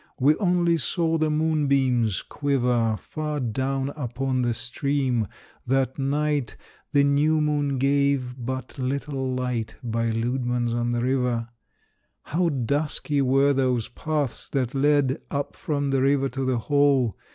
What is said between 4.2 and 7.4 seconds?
the stream! that night The new